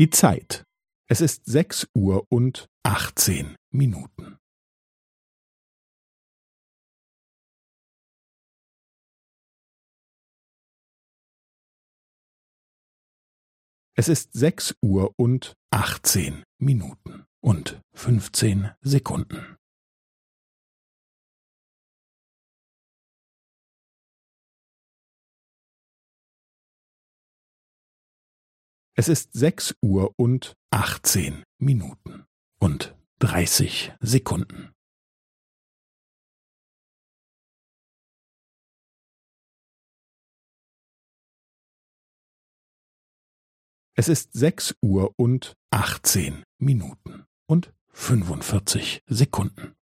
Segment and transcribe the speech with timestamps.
[0.00, 0.64] Die Zeit.
[1.10, 4.38] Es ist sechs Uhr und achtzehn Minuten.
[13.94, 19.58] Es ist sechs Uhr und achtzehn Minuten und fünfzehn Sekunden.
[29.00, 32.26] Es ist sechs Uhr und achtzehn Minuten
[32.58, 34.74] und dreißig Sekunden.
[43.94, 49.79] Es ist sechs Uhr und achtzehn Minuten und fünfundvierzig Sekunden.